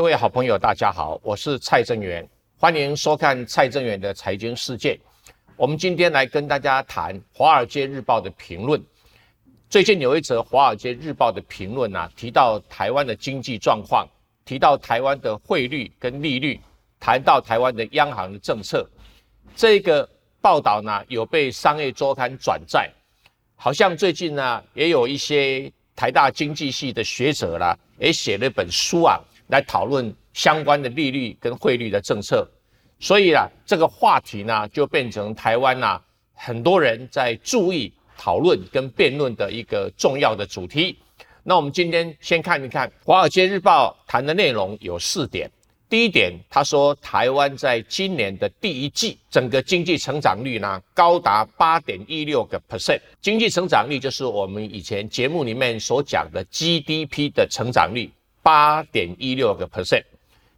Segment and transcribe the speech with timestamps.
[0.00, 2.26] 各位好朋友，大家好，我是蔡正元，
[2.58, 4.98] 欢迎收看蔡正元的财经世界。
[5.58, 8.82] 我们今天来跟大家谈《华尔街日报》的评论。
[9.68, 14.08] 最近有一则《华尔街日报》的评论啊，提到台湾的经济状况，
[14.46, 16.58] 提到台湾的汇率跟利率，
[16.98, 18.88] 谈到台湾的央行的政策。
[19.54, 20.08] 这个
[20.40, 22.90] 报道呢，有被《商业周刊》转载，
[23.54, 32.48] 好像最近呢，也有一些台大经济系的学者啦，也写了一本书啊，来讨论相关的利率跟汇率的政策。
[32.98, 36.00] 所以啊，这个话题呢，就变成台湾呐
[36.34, 40.96] 很多人在注意讨论跟辩论的一个重要的主题。
[41.42, 45.50] 那我们今天先看一看《华尔街日报》谈的内容有四点。
[45.88, 53.00] 第一点，他说台湾在今年的第一季整个经济成长率呢高达八点一六个 percent。
[53.20, 58.08] 经济成长率就是我们以前节目里面所讲的 GDP 的成长率，
[58.42, 60.04] 八点一六个 percent。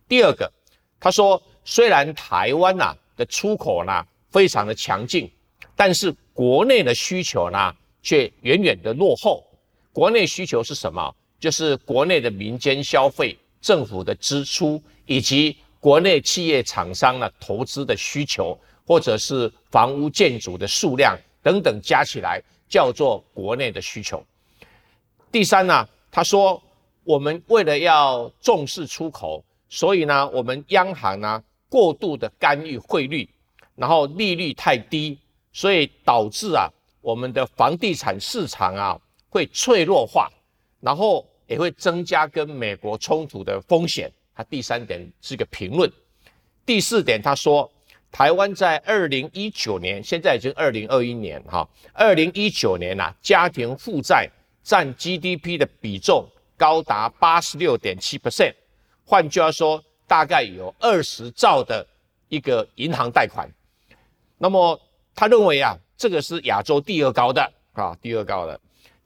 [0.09, 0.53] 第二个，
[1.01, 1.43] 他说。
[1.65, 5.31] 虽然台湾呐的出口呢非常的强劲，
[5.77, 9.47] 但是国内的需求呢却远远的落后。
[9.93, 11.15] 国内需求是什么？
[11.39, 24.21] 就是国内的民间消费、政府的支出以及国内企业厂商呢投资的需求，或者是房屋建筑的数量等等加起来叫做国内的需求。
[25.31, 26.61] 第三呢，他说
[27.05, 31.43] 我们为了要重视出口，所以呢我们央行呢。
[31.69, 33.27] 过度的干预汇率，
[33.77, 35.19] 然后利率太低，
[35.55, 36.69] 所以导致啊
[37.01, 40.31] 我们的房地产市场啊会脆弱化，
[40.81, 44.13] 然后也会增加跟美国冲突的风险。
[44.35, 45.91] 他第三点是个评论，
[46.67, 47.73] 第四点他说，
[48.11, 54.29] 台湾在二零一九年，现在已经二零二一年哈，二零一九年呐家庭负债
[54.63, 56.29] 占 GDP 的比重
[56.63, 58.55] 高达八十六点七 percent，
[59.05, 59.83] 换句话说。
[60.05, 61.87] 大概有二十兆的
[62.29, 63.49] 一个银行贷款，
[64.37, 64.79] 那么
[65.15, 67.41] 他认为啊，这个是亚洲第二高的
[67.73, 68.61] 啊，第二高的。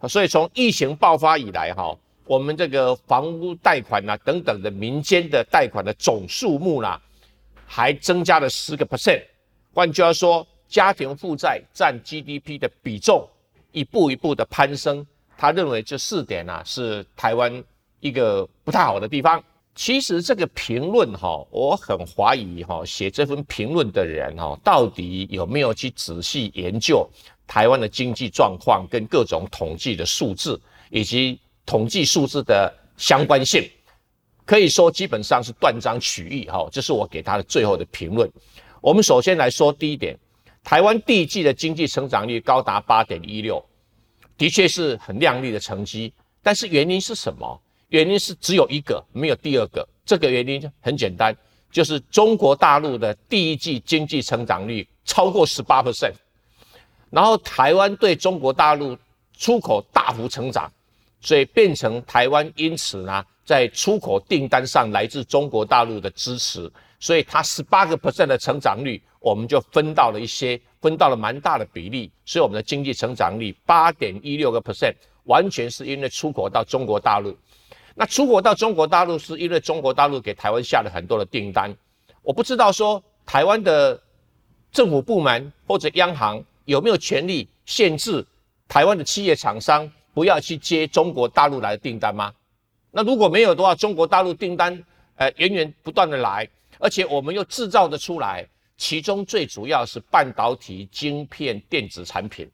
[0.08, 7.00] 所以从疫情爆发以来哈，我们这个房屋贷款呐等等的民间的贷款的总数目啦，
[7.64, 9.22] 还增加了十个 percent。
[9.72, 13.28] 换句话说，家庭负债占 GDP 的比重
[13.70, 15.06] 一步一步的攀升。
[15.36, 17.62] 他认为这四点呢，是台湾
[18.00, 19.42] 一个不太好的地方。
[19.74, 27.06] 其实这个评论哈，我很怀疑哈，写这份评论的人哈，到底有没有去仔细研究
[27.46, 30.58] 台湾的经济状况跟各种统计的数字，
[30.88, 33.68] 以及统计数字的相关性？
[34.46, 36.66] 可以说基本上是断章取义哈。
[36.72, 38.30] 这是我给他的最后的评论。
[38.80, 40.16] 我们首先来说第一点，
[40.64, 43.62] 台湾第一季的经济成长率高达八点一六，
[44.36, 46.12] 的确是很亮丽的成绩。
[46.42, 47.60] 但是原因是什么？
[47.88, 49.86] 原因是只有一个，没有第二个。
[50.04, 51.36] 这个原因很简单，
[51.70, 56.12] 就是中国大陆的第一季经济成长率超过十八 percent，
[57.10, 58.96] 然后台湾对中国大陆
[59.36, 60.70] 出口大幅成长，
[61.20, 66.70] 所以变成台湾因此呢，在出口订单上来自中国大陆的支持，
[67.00, 77.36] 所以它十八个 percent 的成长率，我们就分到了一些，分到了蛮大的比例，所以我们的经济成长率八点一六个 percent，完全是因为出口到中国大陆。
[77.94, 81.74] 那出口到中国大陆是因为中国大陆给台湾下了很多的订单，
[82.22, 84.00] 我不知道说台湾的
[84.70, 88.24] 政府部门或者央行有没有权利限制
[88.68, 92.32] 台湾的企业厂商不要去接中国大陆来的订单吗？
[92.92, 94.84] 那如果没有的话，中国大陆订单
[95.16, 96.48] 呃源源不断的来，
[96.78, 102.48] 而且我们又制造的出来，其中最主要是半导体、晶片、电子产品，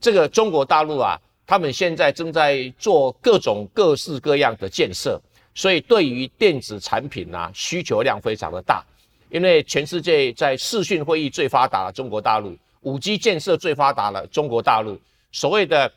[0.00, 1.18] 这个中国大陆啊。
[1.46, 5.20] 他们现在正在做各种各式各样的建设，
[5.54, 8.82] 所以对于电子产品呢需求量非常的大。
[9.28, 14.98] 因为全世界在视讯会议最发达的中国大陆，五 G 建设最发达的中国大陆，
[15.32, 15.92] 所谓的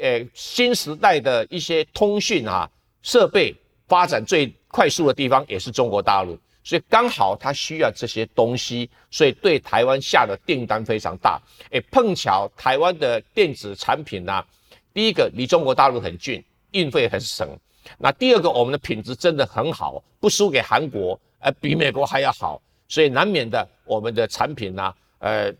[0.00, 2.68] 呃新时代的一些通讯啊
[3.02, 3.54] 设备
[3.86, 6.36] 发展最快速的地方也是中国大陆。
[6.68, 11.40] 所以刚好他需要这些东西，所以对台湾下的订单非常大。
[11.70, 14.44] 哎，碰巧台湾的电子产品呢，
[14.92, 17.48] 第一个离中国大陆很近，运费很省。
[17.96, 22.60] 那第二个，我们的品质真的很好，不输给韩国，呃，比美国还要好。
[22.86, 25.50] 所以难免的，我们的产品呢，呃，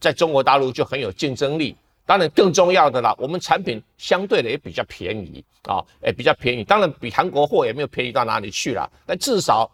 [0.00, 1.76] 在中国大陆就很有竞争力。
[2.06, 6.64] 当然，更重要的啦，我们产品相对的也比较便宜啊，哎，比较便宜。
[6.64, 9.70] 当然，比韩国货也没有便宜到哪里去了，但至少。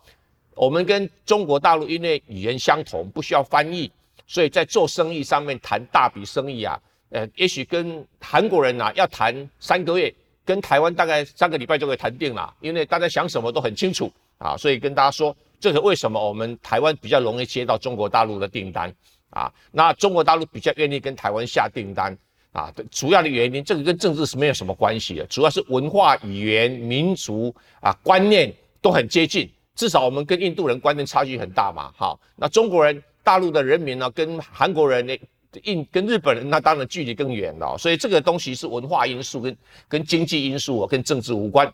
[0.61, 3.91] 我们跟中国大陆因为语言相同，不需要翻译，
[4.27, 6.79] 所以在做生意上面谈大笔生意啊，
[7.09, 10.15] 呃，也许跟韩国人呐要谈三个月，
[10.45, 18.93] 跟台湾大概三个礼拜就可以谈定了，因为大家想什么都很清楚啊，所以跟大家说，这个为什么我们台湾比较容易接到中国大陆的订单
[19.31, 19.51] 啊？
[19.73, 22.15] 那中国大陆比较愿意跟台湾下订单
[22.53, 22.71] 啊？
[22.91, 28.53] 主要的原因，这个跟政治是没有什么关系的，主要是文化、语言、民族啊观念
[28.83, 31.93] 都很接近，至少我们跟印度人观念差距很大嘛。
[31.96, 35.17] 好，那中国人、大陆的人民呢，跟韩国人呢？
[35.64, 39.56] 印跟日本人那当然距离更远了，所以这个东西是文化因素跟
[39.88, 41.69] 跟经济因素跟政治无关。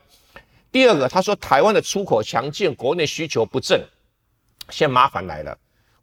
[0.72, 3.78] 第二个，他说台湾的出口强劲，国内需求不振，
[4.70, 5.54] 现在麻烦来了。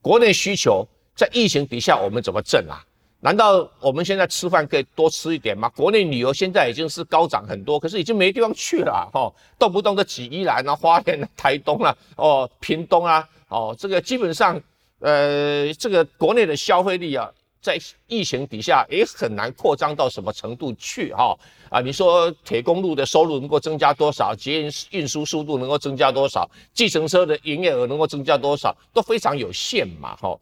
[0.04, 2.78] 国内需求在疫情底下我们怎么振啊？
[3.24, 5.70] 难道我们现在吃饭可以多吃一点吗？
[5.70, 14.62] 国内旅游现在已经是高涨很多，可是已经没地方去了哈，动不动的挤宜兰啊、花莲、台东啊、哦、屏东啊，哦，这个基本上
[15.00, 17.32] 呃，这个国内的消费力啊。
[17.62, 21.34] 在疫情底下也很难扩张到什么程度去哈
[21.70, 21.80] 啊？
[21.80, 24.36] 你说铁公路的收入能够增加多少？
[24.36, 26.46] 捷运运输速度能够增加多少？
[26.74, 28.76] 计程车的营业额能够增加多少？
[28.92, 30.38] 都非常有限嘛哈。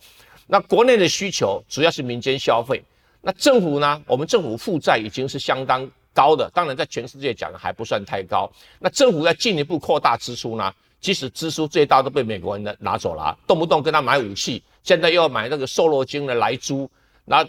[0.54, 2.84] 那国内的需求主要是民间消费，
[3.22, 4.04] 那政府呢？
[4.06, 8.52] 我们政府负债已经是相当高的，当然在全世界讲的还不算太高。
[8.78, 10.74] 那政府要进一步扩大支出呢？
[11.00, 16.90] 即使支出最大都被美国人拿走了，动不动跟他买武器，现在又要买那个瘦肉精的来租。
[17.24, 17.48] 那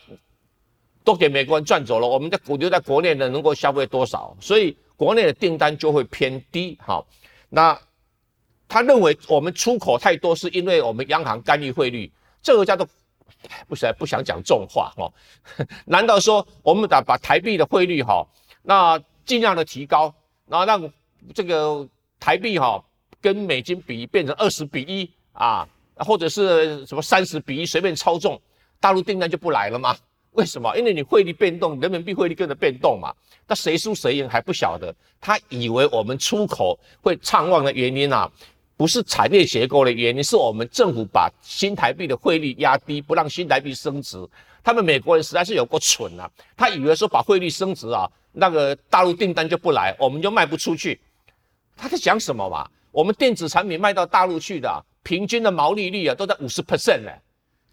[1.02, 4.36] 都给美国人赚走了，我们在国留在国内的能够消费多少？
[4.40, 6.78] 所以国内的订单就会偏低。
[6.80, 7.04] 好，
[7.48, 7.76] 那
[8.68, 12.08] 他认为我们出口太多，是因为我们央行干预汇率，
[12.42, 12.86] 这个叫做
[13.68, 15.12] 不想不想讲重话哦。
[15.86, 18.26] 难道说我们把把台币的汇率哈，
[18.62, 20.12] 那尽量的提高，
[20.46, 20.92] 然后让
[21.34, 22.84] 这个台币哈
[23.20, 25.66] 跟美金比变成二十比一啊，
[25.96, 28.40] 或者是什么三十比一，随便操纵？
[28.80, 29.96] 大陆订单就不来了吗？
[30.32, 30.76] 为什么？
[30.76, 33.14] 因为你汇率变动，人民币汇率跟着变动嘛。
[33.46, 34.94] 那谁输谁赢还不晓得。
[35.20, 38.30] 他以为我们出口会畅旺的原因啊，
[38.76, 44.18] 不是产业结构的原因，是我们政府把新台币的汇率压低，不让新台币升值。
[44.64, 46.30] 他们美国人实在是有够蠢啊！
[46.56, 51.00] 他以为说把汇率升值啊，那个大陆订单就不来，我们就卖不出去。
[51.76, 52.68] 他在讲什么嘛？
[52.92, 57.10] 我们电子产品卖到大陆去的，平均的毛利率啊，都在五十 percent 呢。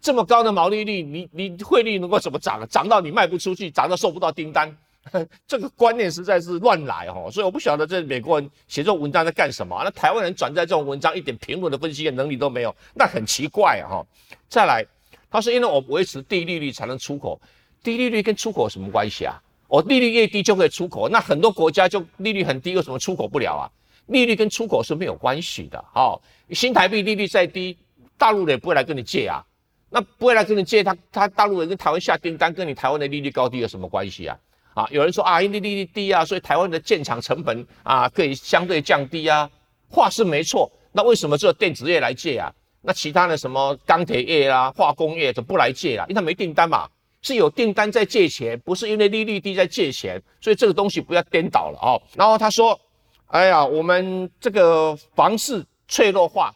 [0.00, 2.66] 这么高的毛利率，你你汇率能够怎么涨？
[2.68, 4.76] 涨到你卖不出去，涨到收不到订单，
[5.46, 7.30] 这个观念实在是乱来哦。
[7.30, 9.80] 所以我不晓得这美国人写这种文章在干什么。
[9.84, 13.82] 那台湾人转载这种文章，一点评论的分析的能力都没有，那很奇怪！
[13.88, 14.04] 哈，
[14.48, 14.84] 再来，
[15.30, 17.40] 他说因为我维持低利率才能出口，
[17.82, 19.40] 低利率跟出口什么关系啊？
[19.68, 23.70] 我利率越低就可以出口，那很多国家就利率很低，为什么出口不了啊？
[24.06, 25.84] 利率跟出口是没有关系的。
[25.94, 26.20] 好，
[26.50, 27.78] 新台币利率再低，
[28.18, 29.40] 大陆人也不会来跟你借啊。
[29.88, 34.36] 那不会来跟你借，他他大陆人跟台湾下订单，跟你台湾的利率高低有什么关系啊？
[34.74, 39.50] 啊，有人说啊，因为利率低啊，所以台湾的建厂成本啊可以相对降低啊，
[39.88, 40.70] 话是没错。
[40.92, 42.52] 那为什么只有电子业来借啊？
[42.82, 46.06] 那其他的什么钢铁业啊、化工业怎么不来借啊？
[46.08, 46.88] 因为他没订单嘛，
[47.22, 52.00] 是有订单在借钱，不是因为利率低在借钱，所以这个东西不要颠倒了哦。
[52.16, 52.78] 然后他说，
[53.26, 56.52] 哎呀，我们这个房市脆弱化。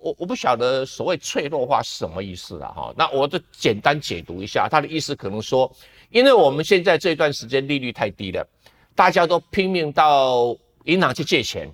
[0.00, 2.72] 我我不晓得所谓脆弱化是什么意思啊？
[2.74, 5.70] 哈，那我就简单解读一下，他的意思可能说，
[6.08, 8.46] 因为我们现在这段时间利率太低了，
[8.94, 11.70] 大家都拼命到银行去借钱，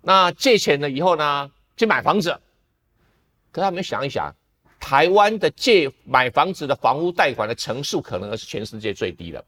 [0.00, 2.38] 那借钱了以后呢，去买房子，
[3.50, 4.32] 可他们想一想，
[4.78, 9.44] 台湾的借买房子的房屋贷款的成数可能是全世界最低的，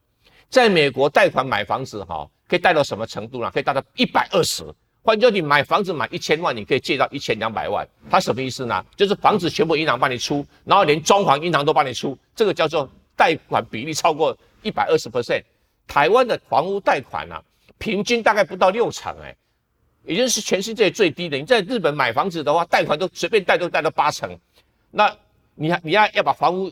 [0.51, 3.51] 在美国贷款买房子哈，可以贷到什么程度呢？
[3.53, 4.65] 可以贷到一百二十。
[5.03, 8.85] 换句话你买房子买一千万，你可以借到一千两百万，它什么意思呢？
[8.95, 12.87] 就是房子全部银行帮你出，然后连装潢银行都帮你出，这个叫做
[13.17, 15.43] 贷款比例超过一百二十 percent。
[15.87, 17.43] 台湾的房屋贷款啊，
[17.79, 19.35] 平均大概不到六成，哎，
[20.05, 21.39] 已经是全世界最低的。
[21.39, 24.39] 你在日本买房子的话，贷款都随便贷都贷到八成，
[24.91, 25.11] 那
[25.55, 26.71] 你你要要把房屋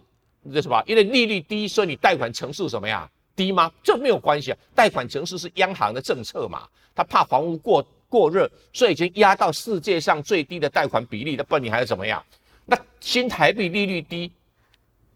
[0.52, 0.82] 这什么？
[0.86, 3.08] 因为利率低，所以你贷款成数什么呀？
[3.34, 3.72] 低吗？
[3.82, 7.82] 这没有关系啊，贷款成数是央行的政策嘛，他怕房屋过。
[8.08, 12.22] 过热，所以已经压到世界上最低的贷款比例的，不然你还要怎么样？
[12.64, 14.30] 那新台币利率低，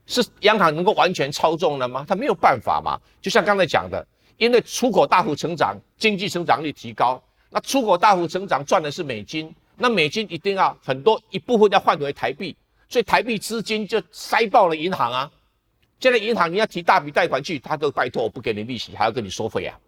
[0.06, 2.04] 是央行能够完全操纵的吗？
[2.08, 3.00] 它没有办法嘛。
[3.20, 4.06] 就像刚才讲的，
[4.36, 12.56] 因为出口大幅成长，经济成长率提高，那出口大幅成长赚的是美金，那美金一定要很多一部分要换回台币，
[12.88, 15.30] 所以台币资金就塞爆了银行啊。
[15.98, 19.78] 现在银行你要提大笔贷款去，他都拜托我不给你利息，还要跟你收费啊，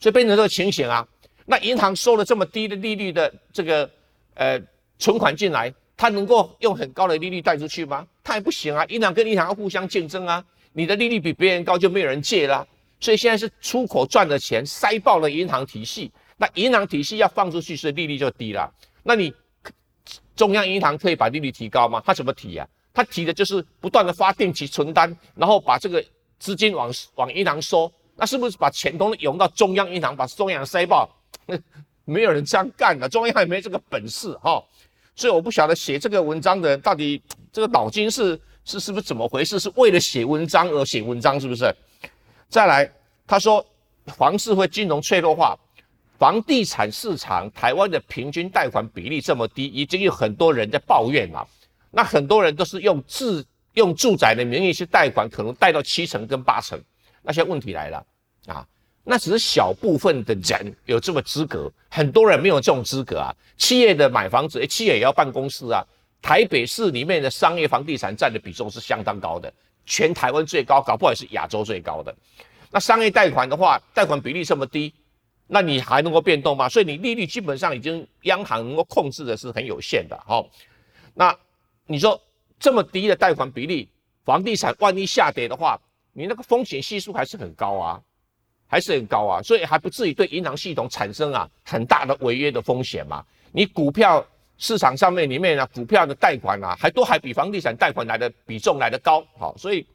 [0.00, 1.06] 所以变成这个情形啊。
[1.46, 3.88] 那银行收了这么低的利率的这个
[4.34, 4.60] 呃
[4.98, 8.06] 存款进来，它能够用很高的利率贷出去吗？
[8.24, 8.84] 它也不行啊！
[8.86, 12.66] 银行跟银行要互相竞争啊，你的利率比别人高，就没有人借了。
[13.00, 18.72] 所以现在是出口赚的钱塞爆了银行体系，那银行体系要放出去，所以利率就低了。
[19.02, 19.34] 那你
[20.36, 22.00] 中央银行可以把利率提高吗？
[22.06, 22.68] 他怎么提呀？
[22.94, 26.04] 他提的就是不断的发定期存单，然后把这个
[26.38, 31.08] 资金往往银行收，那是不是把钱都涌到中央银行，把中央塞爆？
[32.04, 34.62] 没有人这样干的，中央也没这个本事哈。
[35.14, 37.22] 所以我不晓得写这个文章的人到底
[37.52, 39.60] 这个脑筋是是是不是怎么回事？
[39.60, 41.74] 是为了写文章而写文章是不是？
[42.48, 42.90] 再来，
[43.26, 43.64] 他说
[44.06, 45.56] 房市会金融脆弱化，
[46.18, 51.46] 房地产市场台湾的平均贷款比例这么低，已经有很多人在抱怨了。
[51.90, 56.82] 那很多人都是用自用住宅的名义去贷款，可能贷到七成跟八成。
[57.22, 58.04] 那些问题来了
[58.46, 58.66] 啊，
[59.04, 63.34] 那只是小部分的人有这么资格，很多人没有这种资格啊。
[63.56, 65.84] 企业的买房子，诶，企业也要办公司啊。
[66.20, 69.52] 台北市里面的商业房地产占的比重是相当高的，
[69.84, 72.14] 全台湾最高，搞不好是亚洲最高的。
[72.70, 74.92] 那商业贷款的话，贷款比例这么低，
[75.46, 76.68] 那你还能够变动吗？
[76.68, 80.18] 所以你利率基本上已经央行能够控制的是很有限的。
[80.26, 80.48] 好，
[81.14, 81.36] 那。
[81.84, 82.18] 你说
[82.60, 83.88] 这么低的贷款比例，
[84.24, 85.78] 房地产万一下跌的话，
[86.12, 88.00] 你那个风险系数还是很高啊，
[88.72, 93.22] 还是很高啊，所以还不至于对银行系统产生啊很大的违约的风险嘛。
[93.52, 94.26] 你股票
[94.56, 99.86] 市场上面里面呢，股票的贷款啊，还都还比房地产贷款来的比重来的高，好，所以，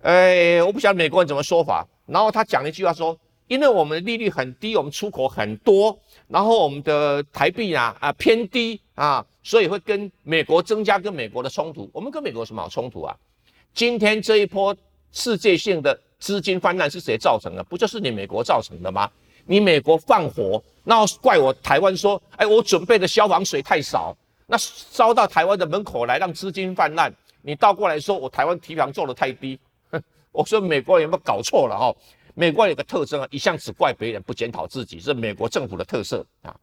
[0.00, 1.86] 哎，我不晓得美国人怎么说法。
[2.04, 3.16] 然后他讲了一句话说，
[3.46, 9.24] 因为我们的利率很低，我们出口很多，然后我们的台币啊啊偏低啊。
[9.44, 11.88] 所以会跟美国增加跟美国的冲突。
[11.92, 13.16] 我们跟美国有什么好冲突啊？
[13.72, 14.76] 今天这一波
[15.12, 17.64] 世界性的资金泛滥是谁造成的？
[17.64, 19.10] 不就是你美国造成的吗？
[19.44, 27.12] 你美国放火，那怪我台湾说，哎，我准备的消防水太少，那烧到台湾的门口来，让资金泛滥。
[27.42, 29.58] 你倒过来说我台湾提防做的太低，
[30.30, 31.92] 我说美国有没有搞错了哈？
[32.34, 36.54] 美国有个特征啊，一向只怪别人，不检讨自己，是美国政府的特色啊。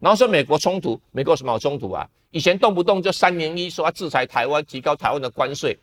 [0.00, 2.08] 然后说美国冲突，美国什么好冲突啊？
[2.30, 5.78] 以前动不动就三年一说要制裁台湾，提高台湾的关税。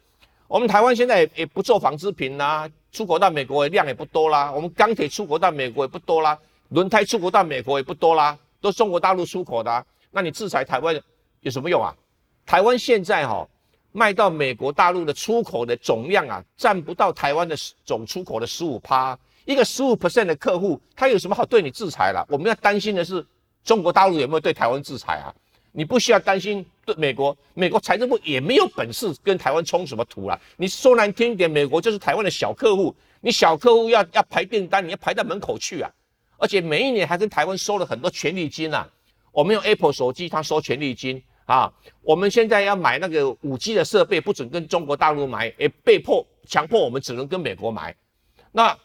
[0.47, 4.51] 我们台湾现在也也不做纺织品啦，出口到美国的量也不多啦。
[4.51, 6.37] 我们钢铁出口到美国也不多啦，
[6.69, 9.85] 轮胎出口到美国也不多啦，都中国大陆出口的。
[10.11, 10.99] 那你制裁台湾
[11.41, 11.95] 有什么用啊？
[12.45, 13.47] 台湾现在哈
[13.91, 17.55] 卖到美国大陆的出口的总量啊，占不到台湾的
[17.85, 19.17] 总出口的十五趴。
[19.45, 22.25] 一个十五 percent 的客户，他有什么好对你制裁了？
[22.29, 23.25] 我们要担心的是。
[23.61, 25.35] 中国大陆有没有对台湾制裁啊？
[25.71, 30.39] 你不需要担心对美国，美国财政部也没有本事跟台湾冲什么图了。
[30.57, 35.91] 你说难听一点，美国就是台湾的小客户，你小客户要要排订单，你要排到门口去啊！
[36.37, 38.87] 而且每一年还跟台湾收了很多权利金啊。
[39.31, 41.71] 我们用 Apple 手机，他收权利金啊。
[42.01, 47.95] 我们现在要买那个五 G 的设备，不准跟中国大陆买，也被迫强迫我们只能跟美国买。
[48.51, 48.75] 那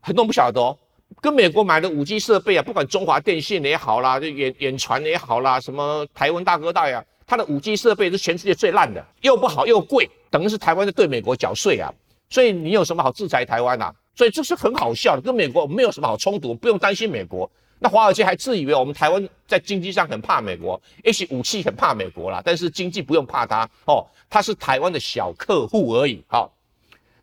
[0.00, 0.78] 很多人不晓得哦。
[1.20, 11.92] 跟美国买的五 G 设备啊，不管中华电信也好啦，就远远传也好啦，什么台湾大哥大呀，它的五 G 设备是全世界最烂的，又不好又贵，等于是台湾在对美国缴税啊。
[12.30, 13.92] 所以你有什么好制裁台湾呐？
[14.14, 17.50] 所以这是很好笑的，跟美国没有什么好冲突，不用担心美国。
[17.80, 26.22] 那华尔街还自以为我们台湾在经济上很怕美国，也许武器很怕美国啦，但是经济不用怕它哦，它是台湾的小客户而已。
[26.28, 26.52] 好，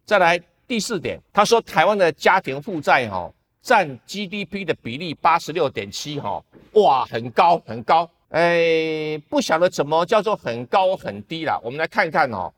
[0.05, 3.31] 再来第四点，他说台湾的家庭负债哈。
[3.65, 6.39] 占 GDP 的比例八十六点七，哈，
[6.73, 11.59] 哇，很高很高，哎，不晓得怎么叫做很高很低了。
[11.63, 12.53] 我们来看看哦，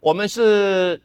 [0.00, 1.00] 我们是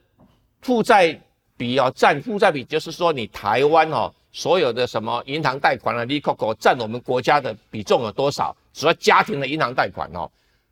[0.60, 1.16] 负债
[1.56, 8.54] 比哦，占负债比，就是说你台湾哦，所有的什么银行贷款啊，利扣扣占我们国家的比重有多少？
[8.72, 10.28] 主要家庭的银行贷款哦，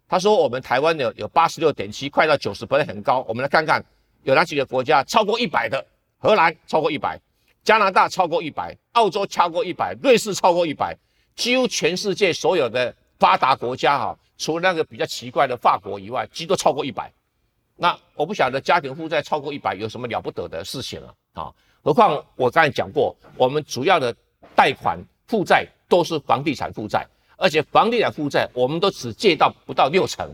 [0.08, 3.24] 他说我们台湾有有八十六点七，快到九十，不是很高。
[3.28, 3.80] 我们来看看
[4.24, 5.86] 有哪几个国家超过一百的？
[6.18, 7.16] 荷兰超过一百。
[7.62, 10.96] 加拿大超过一百，澳洲超过一百，瑞士超过一百，
[11.36, 17.12] 几乎全世界所有的发达国家哈，除了那个比较奇怪的法国以外，几乎都超过一百。
[17.76, 21.54] 那我不晓得家庭负债超过一百有什么了不得的事情啊啊？
[21.82, 24.14] 何况我刚才讲过，我们主要的
[24.54, 24.98] 贷款
[25.28, 30.28] 负债都是房地产负债，而且房地产负债我们都只借到不到六成。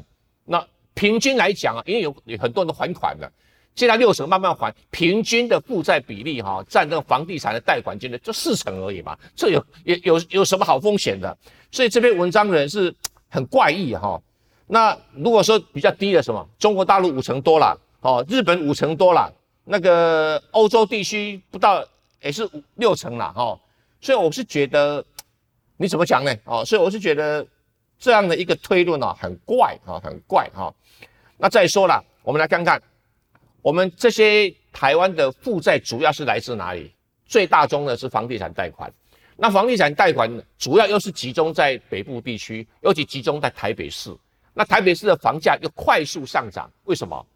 [0.45, 0.65] 那
[0.95, 3.31] 平均来讲啊，因为有有很多人都还款了。
[3.77, 11.37] 借到六成慢慢还，平均的负债比例哈，占这个房地产的贷款金额就四成而已嘛，这有有有有什么好风险的？
[11.71, 12.93] 所以这篇文章的人是
[13.29, 14.21] 很怪异哈。
[14.67, 19.31] 那如果说比较低的什么，中国大陆五成多了，哦，日本五成多了，
[19.65, 21.85] 那个欧洲地区不到
[22.23, 23.61] 也是五六成了哈。
[24.01, 25.05] 所以我是觉得
[25.77, 26.35] 你怎么讲呢？
[26.47, 27.47] 哦，所以我是觉得
[27.99, 30.73] 这样的一个推论啊，很怪啊，很怪哈。
[31.37, 32.81] 那再说了，我们来看看。
[33.67, 36.89] 我们这些台湾的负债主要是来自哪里？
[37.27, 38.89] 最大宗的是房地产贷款。
[39.35, 44.17] 那房地产贷款主要又是集中在北部地区，尤其集中在台北市，
[44.55, 47.27] 那台北市的房价又快速上涨，为什么？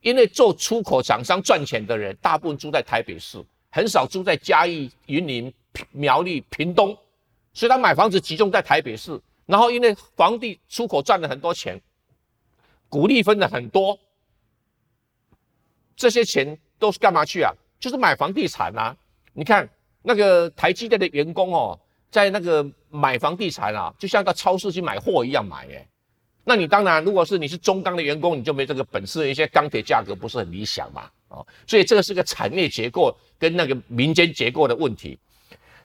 [0.00, 5.52] 因为做出口厂商赚钱的人，大部分住在台北市，很少住在嘉义、云林、
[5.90, 6.96] 苗栗、屏东，
[7.52, 9.20] 所以他买房子集中在台北市。
[9.44, 11.80] 然后因为房地出口赚了很多钱，
[12.88, 13.98] 股利分了很多，
[16.00, 17.52] 这些钱都是干嘛去啊？
[17.78, 18.96] 就是买房地产啊！
[19.34, 19.68] 你看
[20.00, 21.78] 那个台积电的员工哦，
[22.10, 25.86] 在那个买房地产啊，就像到超市去买货一样买哎。
[26.42, 29.28] 那你当然，如果是你是中钢的员工，你就没这个本事。
[29.28, 35.18] 一些钢铁价格不是很理想嘛，哦，所以这个是个产业结构跟那个民间结构的问题。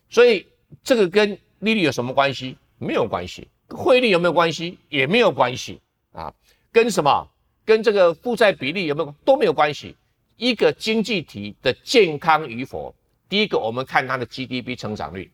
[0.09, 0.47] 所以
[0.81, 2.57] 这个跟利率有什么关系？
[2.77, 3.49] 没有关系。
[3.67, 4.79] 汇率有没有关系？
[4.87, 5.81] 也没有关系
[6.13, 6.33] 啊。
[6.71, 7.27] 跟什么？
[7.65, 9.95] 跟这个负债比例有没有都没有关系。
[10.37, 12.93] 一个经济体的健康与否，
[13.29, 15.31] 第一个我们看它的 GDP 成长率，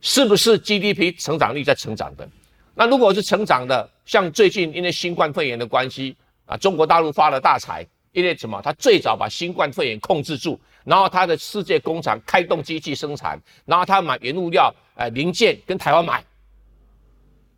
[0.00, 2.28] 是不是 GDP 成长率在成长的？
[2.74, 8.60] 那如果是成长的，像最近因为新冠肺炎的关系啊，中国大陆发了大财，因为什么？
[8.62, 16.24] 它最早把新冠肺炎控制住，然后它的世界工厂开动机器生产，然后它买原物料、呃零件跟台湾买，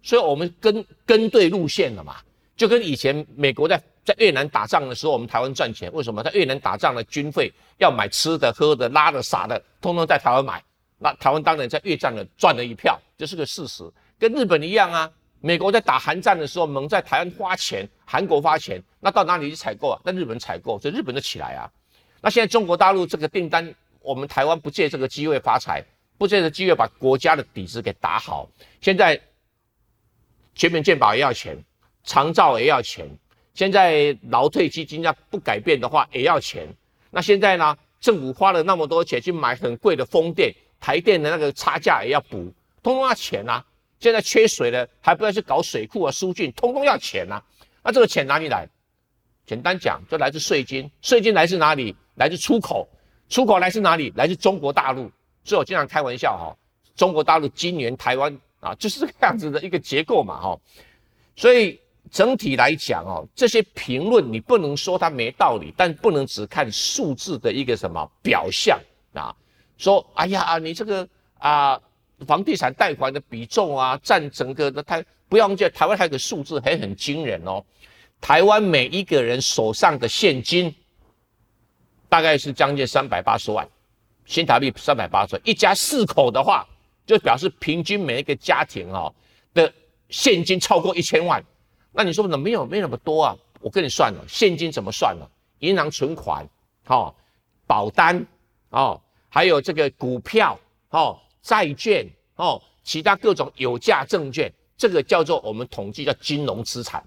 [0.02, 2.16] 所以我们跟跟对路线了嘛，
[2.56, 6.22] 就跟以前美国在在越南打仗的时候，我们台湾赚钱，为什么？
[6.22, 10.62] 在越南打仗的军费要买吃的、喝的、拉的、撒的，通通在台湾买，
[10.98, 13.88] 那台湾当然在越战了赚了一票，这是个事实。
[14.18, 20.00] 跟日本一样啊，美国在打韩战的时候，蒙在台湾花钱，韩国花钱，那到哪里去采购啊？
[20.04, 21.70] 在日本采购，所以日本就起来啊。
[22.20, 25.84] 那现在中国大陆这个订单，我们台湾不借这个机会发财，
[26.18, 28.48] 不借这个机会把国家的底子给打好。
[28.80, 29.20] 现在
[30.54, 31.56] 全民健保也要钱，
[32.04, 33.08] 长照也要钱，
[33.54, 36.66] 现在劳退基金要不改变的话也要钱。
[37.10, 43.64] 那现在呢，政府花了那么多钱去买很贵的风电，台电的那个差价也要补，通通要钱啊。
[44.00, 47.40] 现在缺水了，还不要去搞水库啊、疏浚，通通要钱呐。
[47.84, 48.68] 那这个钱哪里来？
[49.46, 50.90] 简单讲，就来自税金。
[51.02, 51.94] 税金来自哪里？
[52.14, 52.88] 来自出口。
[53.28, 54.12] 出口来自哪里？
[54.16, 55.10] 来自中国大陆。
[55.44, 56.56] 所以我经常开玩笑哈，
[56.96, 60.58] 中国大陆金援台湾啊，就是这个样子的一个结构嘛哈。
[61.36, 61.78] 所以
[62.12, 68.78] 整体来讲哦，这些评论你不能说它没道理，但不能只看数字的一个什么表象
[69.14, 69.34] 啊。
[69.76, 71.80] 说哎呀，你这个啊。
[72.24, 77.60] 房地产贷款的比重啊，占整个的台，不要忘记台湾还有个数字还很惊人哦。
[78.20, 80.72] 台湾每一个人手上的现金
[82.08, 83.68] 大概是将近三百八十万
[84.24, 85.42] 新台币，三百八十万。
[85.44, 86.64] 一家四口的话，
[87.04, 89.12] 就表示平均每一个家庭哦
[89.52, 89.72] 的
[90.08, 91.44] 现金超过一千万。
[91.92, 93.36] 那你说怎么没有没那么多啊？
[93.60, 95.26] 我跟你算了，现金怎么算呢？
[95.60, 96.44] 银行存款、
[96.86, 97.14] 哦，
[97.66, 98.26] 保单、
[98.70, 100.58] 哦，还有这个股票、
[100.90, 101.18] 哦。
[101.42, 107.02] 债券哦，其他各种有价证券，这个叫做我们统计叫金融资产。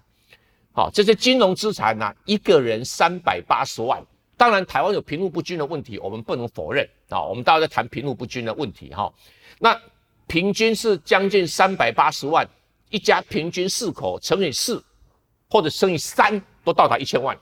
[0.73, 4.05] 好，这些金融资产呢，一个人三百八十万。
[4.35, 7.23] 当然，台湾有贫富不均的问题，我们不能否认啊。
[7.23, 9.09] 我们大家在谈贫富不均的问题哈。
[9.57, 9.81] 那
[10.27, 12.45] 平均是将近三百八十万，
[12.95, 14.81] 一家平均四口乘以四，
[15.49, 17.37] 或者乘以三，都到达一千万。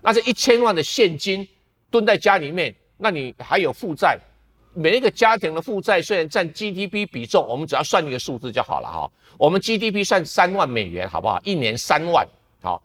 [0.00, 1.46] 那这一千万的现金
[1.88, 4.18] 蹲在家里面，那你还有负债？
[4.74, 9.08] 每一个家庭的负债虽然占 GDP 比重，我们只要算一个数字就好了哈。
[9.38, 11.40] 我们 GDP 算三万美元，好不好？
[11.44, 12.26] 一年三万，
[12.60, 12.82] 好，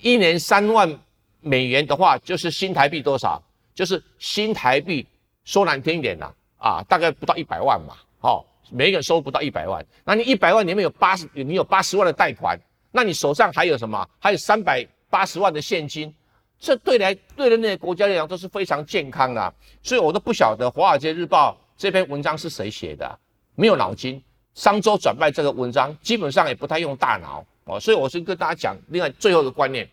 [0.00, 0.98] 一年三万
[1.40, 3.40] 美元的话，就是新台币多少？
[3.72, 5.06] 就是新台币
[5.44, 12.58] 说难听一点呐，啊，大概不到一百万嘛，好，每个人收不到一百万，那你一百万里面有八十，你有八十万的贷款，
[12.90, 14.08] 那你手上还有什么？
[14.18, 16.12] 还有三百八十万的现金。
[16.58, 23.18] 这对来对的那些国家来讲都是非常健康的，所以我都不晓得《华尔街日报》这篇文章是谁写的，
[23.54, 24.22] 没有脑筋。
[24.54, 27.78] 商周转卖这个文章，基本上也不太用大脑哦。
[27.78, 29.86] 所以我是跟大家讲，另外最后一个观念，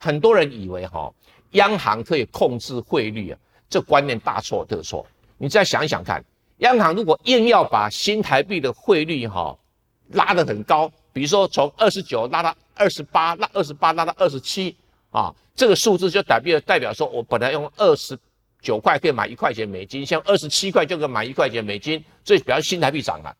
[0.00, 1.08] 很多人以为哈，
[1.52, 3.38] 央行可以控制汇率啊，
[3.70, 5.06] 这观念大错特错。
[5.36, 6.20] 你再想一想看，
[6.58, 9.56] 央行如果硬要把新台币的汇率哈
[10.10, 14.76] 拉得很高，比如说从二十九拉到二十八，拉二十八拉到二十七。
[15.10, 18.16] 啊，这个数字就代表代表说，我本来用二十
[18.60, 23.34] 九块可以买一块钱美金，像二十七块就可以买一块钱美金，所以表示新台币涨了。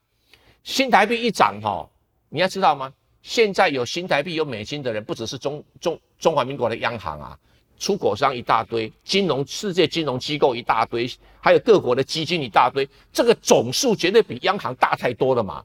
[0.65, 1.87] 新台币一涨哈，
[2.31, 2.91] 你要知道吗？
[3.21, 7.39] 现在有新台币有美金的人，不只是中中中华民国的央行啊，
[7.79, 11.09] 出口商一大堆，金融世界金融机构一大堆，
[11.41, 15.65] 还有各国的基金一大堆，这个总数绝对比央行大太多了嘛。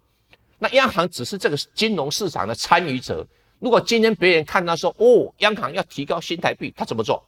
[0.59, 3.25] 那央行只是这个金融市场的参与者。
[3.59, 7.23] 如果今天别人看到说，哦，央行要提高新台币，他怎么做？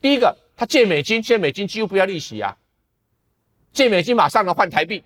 [0.00, 2.56] 第一个，他借美金，借美金几乎不要利息啊，
[3.72, 5.02] 借美金马上能换台币。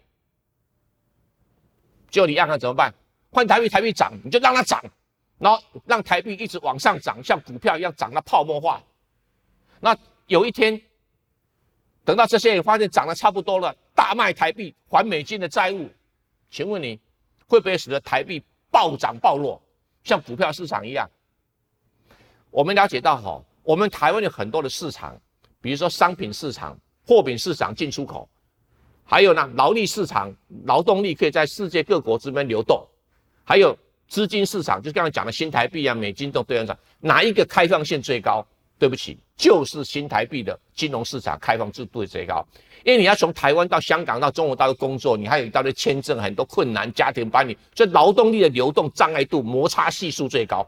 [2.11, 2.95] 就你央行怎么办？
[3.31, 4.83] 换台币，台币涨，你就让它涨，
[5.39, 8.83] 然后让台币一直往上涨，像股票一样涨到泡沫化。
[9.81, 10.81] 那有一天，
[12.05, 15.88] 等到这些人发现涨得差不多了，大卖台币还美金的债务，
[16.51, 16.99] 请问你
[17.47, 19.61] 会不会使得台币暴涨暴落，
[20.05, 21.09] 像股票市场一样？
[22.51, 25.21] 我们了解到哈，我们台湾有很多的市场，
[25.61, 28.29] 比如说商品市场、货品市场进出口，
[29.05, 32.87] 还有呢劳力市场，劳动力可以在世界各国之间流动，
[33.45, 33.77] 还有
[34.09, 38.47] 资金市场，就是刚才讲的新台币啊、美金都对应上，哪一个开放性最高？
[38.79, 42.47] 对不起，就是新台币的金融市场开放制度最高，
[42.85, 50.67] 因为你要从台湾到香港到中国大陆工作，你还有一大堆签证，很多困难，家庭把你，所以劳动力的流动障碍度摩擦系数最高。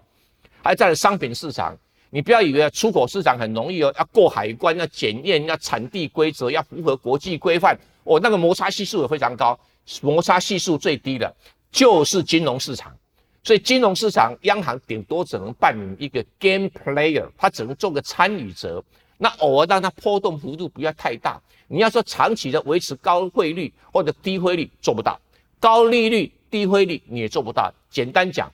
[0.62, 1.76] 还在商品市场，
[2.10, 9.58] 你不要以为出口市场很容易哦，要过海关，要检验，要产地规则，要符合国际规范，哦，那个摩擦系数也非常高。
[10.02, 11.34] 摩擦系数最低的
[11.72, 12.94] 就是金融市场。
[13.42, 18.82] 所以金融市场，央行顶多只能扮演一个 game player，它只能做个参与者。
[19.16, 21.40] 那偶尔让它波动幅度不要太大。
[21.68, 25.18] 你要说长期的维持高汇率或者低汇率做不到，
[25.58, 27.72] 高利率低汇率你也做不到。
[27.90, 28.50] 简单讲，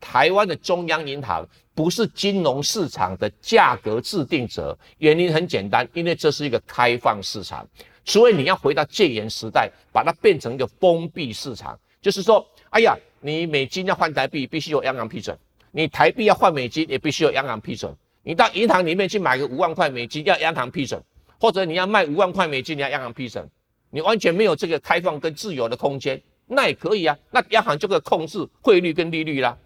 [0.00, 7.66] 台湾的中央银行不是金融市场的价格制定者，原因很简单，因为这是一个开放市场。
[8.04, 12.96] 所以你要回到戒严时代，把它变成一个封闭市场，就是说，哎呀。
[13.20, 15.36] 你美金要换台币，必须有央行批准；
[15.72, 17.92] 你台币要换美金，也必须有央行批准。
[18.22, 21.00] 你到银行里面去买个五万块美金，要央行批准；
[21.40, 23.44] 或者你要卖五万块美金，你要央行批准。
[23.90, 27.18] 你完全没有这个开放跟自由的空间，那也可以啊。
[27.32, 29.58] 那央行就可以控制汇率跟利率啦。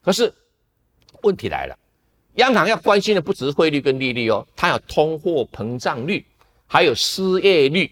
[0.00, 0.32] 可是
[1.22, 1.78] 问题来了，
[2.36, 6.24] 央行要关心的不只是汇率跟利率哦，它有通货膨胀率，
[6.66, 7.90] 还有失业率。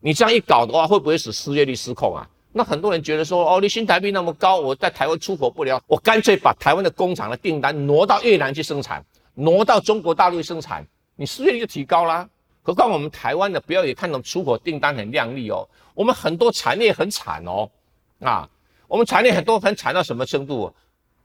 [0.00, 2.28] 你这样一搞的话，会不会使失业率失控啊？
[2.58, 9.00] 那很多人觉得说，哦，你新台币那么高，我在台湾出口不了，我干脆把台湾的工厂的订单挪到越南去生产，
[9.32, 12.28] 挪到中国大陆生产，你失业率就提高啦。
[12.64, 17.70] 何况我们台湾的，不要也看到出口订单很亮丽哦，我们很多产业很惨哦，
[18.18, 18.50] 啊，
[18.88, 20.74] 我们产业很多很惨到什么程度？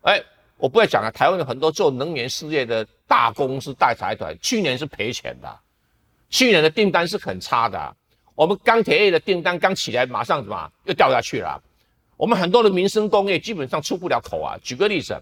[0.02, 0.22] 哎，
[0.58, 5.60] 我不要讲了，台湾有很多做能源事业的大公司、大财团，去年是赔钱的，
[6.30, 7.96] 去年的订单是很差的。
[8.36, 11.62] 我们钢铁业的订单刚起来，马上什么又掉下去了。
[12.18, 14.58] 我们很多的民生工业基本上出不了口啊。
[14.64, 15.22] 举个例子，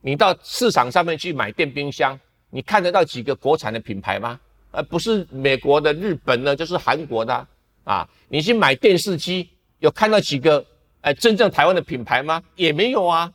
[0.00, 2.18] 你到市场上面去买电冰箱，
[2.50, 4.38] 你看得到几个国产的品牌吗？
[4.72, 7.46] 呃，不是美国的、日本的，就是韩国的
[7.84, 8.08] 啊。
[8.28, 10.64] 你去买电视机，有看到几个
[11.02, 12.42] 哎真正台湾的品牌吗？
[12.56, 13.30] 也没有啊。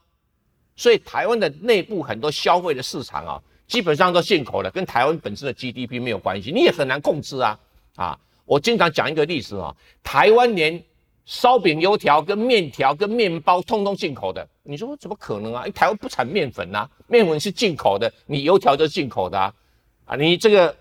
[0.75, 7.59] 所以台湾的内部很多消费的市场啊，基本上都进口的，跟台湾本身的 GDP 没有关系，你也很难控制啊
[7.95, 8.19] 啊。
[8.47, 10.81] 我经常讲一个例子啊，台湾连
[11.25, 14.47] 烧饼、油条、跟面条、跟面包，通通进口的。
[14.63, 15.67] 你说怎么可能啊？
[15.75, 19.53] 台湾不产面粉呐，面粉是进口的，你油条就是进口的啊。
[20.05, 20.73] 啊，你这个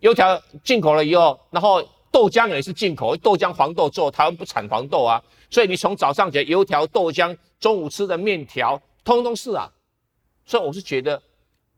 [0.00, 5.22] 油条进口了以后，然后豆浆也是进口，豆浆黄豆做，台湾不产黄豆啊。
[5.48, 9.70] 所以你从早上起来油条、豆浆，中午吃的面条，通通是啊。
[10.44, 11.22] 所以我是觉得。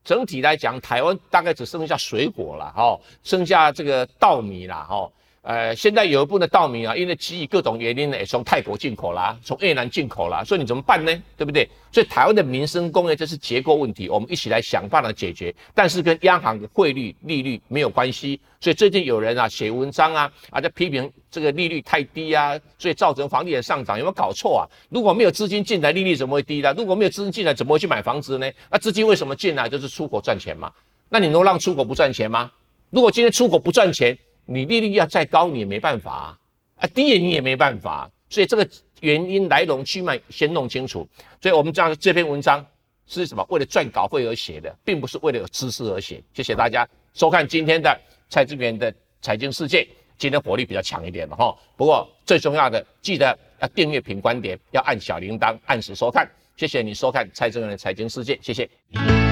[0.09, 5.07] 整体来讲，台湾大概只剩下水果了，哈，剩下这个稻米了，哈。
[5.49, 11.23] 呃，现在有一部分的稻米啊，因为基于各种原因呢，也从泰国进口啦，从越南进口啦，所以你怎么办呢？
[11.39, 11.67] 对不对？
[11.91, 15.55] 所以台湾的民生工业这是结构问题，我们一起来想办法解决。
[15.75, 18.39] 但是跟央行的汇率利率没有关系。
[18.61, 24.69] 所以最近有人啊写文章啊，啊在批评这个利率太低啊，所以造成房地产上涨，有没有搞错啊？
[24.91, 26.75] 如果没有资金进来，利率怎么会低呢？
[26.77, 28.47] 如果没有资金进来，怎么会去买房子呢？
[28.71, 29.67] 那资金为什么进来？
[29.67, 30.71] 就是出口赚钱嘛。
[31.09, 32.53] 那你能让出口不赚钱吗？
[32.91, 34.15] 如果今天出口不赚钱？
[34.51, 36.35] 你利率要再高，你也没办法
[36.77, 38.67] 啊，低也你也没办法，所以这个
[39.01, 41.07] 原因来龙去脉先弄清楚。
[41.43, 42.65] 所以我们这样这篇文章
[43.07, 43.45] 是什么？
[43.51, 46.23] 为了赚稿费而写的，并不是为了有知识而写。
[46.33, 47.95] 谢谢大家收看今天的
[48.31, 51.55] 蔡志源的财经世界，今天火力比较强一点了哈。
[51.77, 56.27] 不过最重要的，记得要订阅品观点，要按小铃铛，按时收看。
[56.57, 59.28] 谢谢你收看蔡志源的财经世界，谢谢。